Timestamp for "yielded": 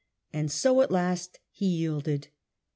1.67-2.29